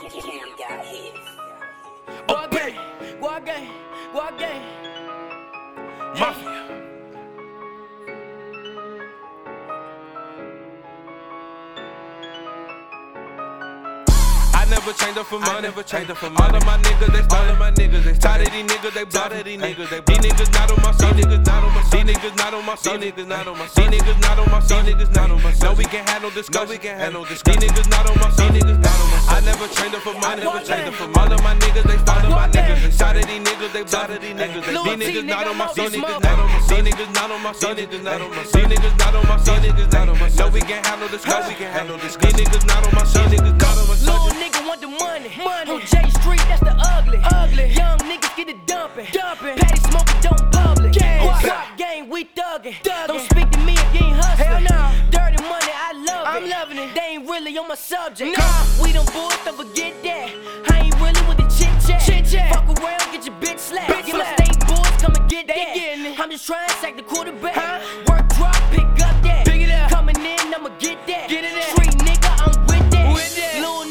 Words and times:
Cam 0.00 0.48
got 0.56 0.84
hit. 0.86 1.14
Guap 2.26 2.50
gang, 2.50 2.74
guap 3.20 3.46
gang, 3.46 3.70
guap. 4.14 4.38
Mafia. 6.18 6.64
I 14.54 14.66
never 14.70 14.92
changed 14.92 15.18
up 15.18 15.26
for 15.26 15.38
money. 15.38 15.62
never 15.62 15.82
changed 15.82 16.10
up 16.10 16.16
for 16.16 16.30
money. 16.30 16.48
All 16.48 16.56
of 16.56 16.64
my 16.64 16.78
niggas, 16.78 17.12
they 17.12 17.36
all 17.36 17.50
of 17.50 17.58
my 17.58 17.70
niggas, 17.70 18.04
they 18.04 18.14
tired 18.14 18.46
of 18.46 18.52
these 18.52 18.64
niggas, 18.64 18.94
they 18.94 19.04
tired 19.04 19.44
these 19.44 19.60
niggas, 19.60 19.90
they 19.90 20.00
these 20.00 20.32
niggas 20.32 20.52
not 20.54 20.70
on 20.70 20.82
my 20.82 20.92
side, 20.92 21.14
niggas 21.14 21.44
not 21.44 21.62
on 21.62 21.74
my 21.74 21.82
side, 21.82 21.89
these 21.89 21.89
niggas 22.10 22.36
not 22.36 22.54
on 22.54 22.66
my 22.66 22.74
side, 22.74 23.00
niggas 23.00 23.26
not 23.26 23.46
on 23.46 23.58
my 23.58 23.66
side, 23.66 23.92
these 23.92 24.02
niggas 24.02 24.20
not 24.20 24.38
on 24.38 24.50
my 24.50 24.60
side, 24.60 24.84
niggas 24.86 25.14
not 25.14 25.30
on 25.30 25.42
my 25.42 25.52
side. 25.52 25.70
No, 25.70 25.74
we 25.74 25.84
can 25.84 26.06
handle 26.06 26.30
discussion, 26.30 26.66
no, 26.66 26.72
we 26.72 26.78
can 26.78 26.98
handle 26.98 27.24
discussion. 27.24 27.60
These 27.60 27.70
niggas 27.70 27.90
not 27.90 28.10
on 28.10 28.18
my 28.18 28.30
side, 28.30 28.52
niggas 28.52 28.80
not 28.82 28.98
on 29.00 29.10
my 29.10 29.18
side. 29.18 29.42
I 29.42 29.46
never 29.46 29.66
changed 29.68 29.94
up 29.94 30.02
for 30.02 30.14
money, 30.18 30.42
never 30.42 30.62
changed 30.64 30.88
up 30.90 30.94
for 30.94 31.08
money. 31.08 31.18
All 31.20 31.32
of 31.32 31.42
my 31.42 31.54
niggas, 31.54 31.86
they 31.86 31.98
follow 32.02 32.30
my 32.30 32.48
niggas, 32.48 32.98
tired 32.98 33.16
of 33.22 33.26
these 33.26 33.42
niggas, 33.46 33.72
they 33.72 33.84
of 33.86 34.20
these 34.20 34.34
niggas, 34.34 34.64
these 34.66 34.98
niggas 34.98 35.26
not 35.26 35.46
on 35.46 35.56
my 35.56 35.66
side, 35.72 35.92
niggas 35.92 36.20
not 36.20 36.38
on 36.38 36.50
my 36.50 36.60
side, 36.60 36.84
these 36.84 36.94
niggas 36.94 37.14
not 37.14 37.30
on 37.30 37.42
my 37.42 37.52
side, 37.52 37.76
niggas 37.76 38.02
not 38.02 38.20
on 38.20 38.30
my 38.30 38.42
side, 38.42 38.70
these 38.70 38.78
niggas 38.78 38.98
not 38.98 39.14
on 39.14 39.28
my 39.28 39.36
side, 39.38 39.62
niggas 39.62 39.92
not 39.92 40.08
on 40.08 40.18
my 40.18 40.28
side. 40.28 40.38
No, 40.40 40.48
we 40.50 40.60
can 40.60 40.84
handle 40.84 41.08
discussion, 41.08 41.48
we 41.48 41.54
can 41.54 41.72
handle 41.72 41.98
discussion. 41.98 42.36
These 42.36 42.48
niggas 42.48 42.66
not 42.66 42.86
on 42.86 42.94
my 42.94 43.04
side, 43.04 43.30
niggas 43.30 43.60
not 43.60 43.78
on 43.78 43.86
my 43.86 43.94
side. 43.94 44.10
Little 44.10 44.34
nigga 44.40 44.60
want 44.66 44.80
the 44.80 44.88
money. 44.88 45.30
money. 45.38 45.70
On 45.70 45.80
J 45.86 46.10
Street, 46.18 46.42
we 52.64 52.72
thuggin'. 52.72 52.82
thuggin'. 52.82 53.06
Don't 53.06 53.30
speak 53.30 53.50
to 53.50 53.58
me 53.60 53.72
if 53.74 53.94
you 53.94 54.06
ain't 54.06 54.16
hustling. 54.16 54.46
Hell 54.46 54.60
no. 54.60 55.10
Dirty 55.10 55.42
money, 55.42 55.72
I 55.72 55.92
love 56.06 56.26
it. 56.26 56.44
I'm 56.44 56.48
loving 56.48 56.78
it. 56.78 56.94
They 56.94 57.00
ain't 57.00 57.28
really 57.28 57.56
on 57.58 57.68
my 57.68 57.74
subject. 57.74 58.38
Nah. 58.38 58.82
We 58.82 58.92
don't 58.92 59.06
boys, 59.12 59.36
don't 59.44 59.56
forget 59.56 59.94
that. 60.02 60.30
I 60.70 60.80
ain't 60.80 60.94
really 61.00 61.22
with 61.28 61.38
the 61.38 61.48
chit 61.48 61.72
chat. 61.86 62.02
Chit 62.04 62.26
chat. 62.26 62.54
Fuck 62.54 62.78
around, 62.80 63.12
get 63.12 63.26
your 63.26 63.34
bitch 63.36 63.58
slapped. 63.58 63.90
Bitch 63.90 64.06
get 64.06 64.16
my 64.16 64.34
state 64.36 64.58
boys, 64.66 65.02
come 65.02 65.14
and 65.14 65.30
get 65.30 65.46
they 65.46 65.54
that. 65.54 65.74
Getting 65.74 66.04
it. 66.06 66.20
I'm 66.20 66.30
just 66.30 66.46
trying 66.46 66.68
to 66.68 66.74
sack 66.74 66.96
the 66.96 67.02
quarterback. 67.02 67.54
Huh? 67.54 67.80
Work 68.08 68.19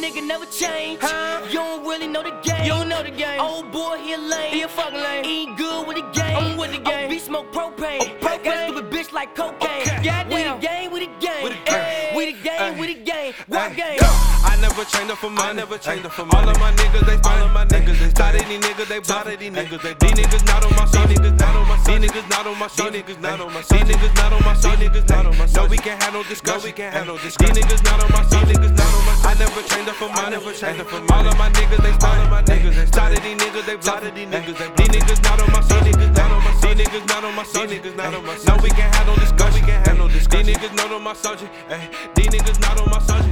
nigga 0.10 0.26
never 0.26 0.46
change. 0.46 1.00
Huh? 1.02 1.42
You 1.48 1.54
don't 1.54 1.86
really 1.86 2.08
know 2.08 2.24
the 2.24 2.32
game. 2.42 2.64
You 2.64 2.70
don't 2.72 2.90
know 2.90 3.04
the 3.04 3.12
game. 3.12 3.40
Old 3.40 3.72
boy, 3.72 3.98
he 3.98 4.14
a 4.14 4.18
lame. 4.18 4.52
He 4.52 4.62
a 4.62 4.68
fucking 4.68 5.00
lame. 5.00 5.24
He 5.24 5.42
ain't 5.44 5.58
good 5.58 5.88
with 5.88 5.98
the 5.98 6.20
game. 6.20 6.38
I'm 6.38 6.58
with 6.58 6.72
the 6.72 6.80
game. 6.80 7.12
OB 7.12 7.20
smoke 7.20 7.52
propane. 7.52 8.00
Oh, 8.02 8.06
propane. 8.20 8.44
Got 8.44 8.56
a 8.56 8.72
stupid 8.72 8.92
bitch 8.92 9.14
like 9.14 9.36
cocaine. 9.36 9.82
Okay. 9.82 10.04
Goddamn. 10.04 10.30
We 10.30 10.44
the 10.44 10.68
game, 10.68 10.92
we 10.92 11.00
the 11.02 11.12
game. 11.20 11.44
We 11.44 11.50
the 11.50 11.56
game. 11.56 11.66
Ay. 11.68 12.09
We 12.20 12.34
the 12.34 12.44
game, 12.44 12.78
we 12.78 12.96
the 12.96 13.00
game. 13.00 13.34
What 13.48 13.72
game? 13.78 13.96
I 14.44 14.60
never 14.60 14.84
changed 14.84 15.10
up 15.10 15.20
for 15.20 15.30
money. 15.30 15.48
I 15.48 15.54
never 15.54 15.78
changed 15.78 16.06
up 16.06 16.12
for 16.12 16.26
money. 16.26 16.36
All 16.36 16.50
of 16.52 16.60
my 16.60 16.76
niggas, 16.76 17.08
they 17.08 17.16
all 17.16 17.48
of 17.48 17.56
my 17.56 17.64
niggas, 17.64 17.96
they 17.96 18.12
tired 18.12 18.36
of 18.36 18.44
these 18.44 18.60
niggas, 18.60 18.88
they 18.92 19.00
tired 19.00 19.28
of 19.32 19.40
these 19.40 19.56
niggas, 19.56 19.80
they 19.80 19.96
these 20.04 20.28
niggas 20.28 20.44
not 20.44 20.66
on 20.68 20.76
my 20.76 20.84
side, 20.84 21.08
niggas 21.08 21.40
not 21.40 21.56
on 21.56 21.64
my 21.72 21.78
side, 21.80 22.02
these 22.04 22.12
niggas 22.12 22.28
not 22.28 22.46
on 22.46 22.60
my 22.60 22.68
side, 22.68 22.92
niggas 22.92 23.22
not 23.24 23.40
on 23.40 23.54
my 23.56 23.62
side, 23.64 23.88
these 23.88 23.96
niggas 23.96 24.16
not 24.20 24.34
on 24.36 24.44
my 24.44 24.54
side, 24.60 24.78
niggas 24.84 25.08
not 25.08 25.26
on 25.32 25.38
my 25.40 25.46
side. 25.48 25.64
No, 25.64 25.70
we 25.72 25.78
can 25.78 25.96
handle 25.96 26.24
discussion, 26.28 26.64
we 26.68 26.72
can 26.76 26.92
handle 26.92 27.16
discussion. 27.24 27.56
These 27.56 27.64
niggas 27.64 27.84
not 27.88 28.04
on 28.04 28.12
my 28.12 28.24
side, 28.28 28.48
niggas 28.52 28.76
not 28.76 28.92
on 29.00 29.04
my 29.08 29.16
side. 29.16 29.32
I 29.32 29.40
never 29.40 29.62
changed 29.64 29.88
up 29.88 29.96
for 29.96 30.10
money, 30.12 30.36
never 30.36 30.52
changed 30.52 30.82
up 30.84 30.88
for 30.92 31.00
money. 31.00 31.24
All 31.24 31.28
of 31.32 31.38
my 31.40 31.50
niggas, 31.56 31.80
they 31.80 31.96
all 32.04 32.20
of 32.20 32.28
my 32.28 32.44
niggas, 32.44 32.76
they 32.76 32.88
tired 32.92 33.16
of 33.16 33.24
these 33.24 33.40
niggas, 33.40 33.64
they 33.64 33.78
tired 33.80 34.04
of 34.04 34.12
these 34.12 34.28
niggas, 34.28 34.60
these 34.76 34.92
niggas 34.92 35.24
not 35.24 35.40
on 35.40 35.48
my 35.56 35.64
side, 35.64 35.88
niggas 35.88 36.12
not 36.20 36.32
on 36.36 36.44
my 36.44 36.52
side, 36.60 36.76
these 36.76 36.84
niggas 36.84 37.08
not 37.08 37.24
on 37.24 37.32
my 37.32 37.44
side, 37.48 37.70
niggas 37.72 37.96
not 37.96 38.12
on 38.12 38.28
my 38.28 38.36
side. 38.36 38.52
No, 38.52 38.60
we 38.60 38.70
can 38.76 38.92
handle 38.92 39.16
discussion, 39.16 39.49
not 40.80 40.92
on 40.94 41.04
my 41.04 41.14
subject, 41.14 41.52
ayy. 41.70 42.16
These 42.16 42.28
niggas 42.28 42.60
not 42.62 42.80
on 42.80 42.90
my 42.90 43.00
subject, 43.00 43.29